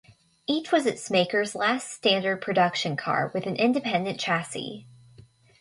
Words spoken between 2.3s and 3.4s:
production car